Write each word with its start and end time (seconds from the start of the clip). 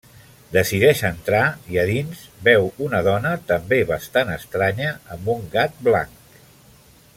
Decideix 0.53 1.01
entrar, 1.09 1.41
i 1.73 1.77
a 1.81 1.83
dins, 1.89 2.23
veu 2.47 2.65
una 2.87 3.03
dona 3.09 3.35
també 3.53 3.79
bastant 3.93 4.33
estranya 4.39 4.89
amb 5.17 5.33
un 5.37 5.47
gat 5.59 5.81
blanc. 5.91 6.45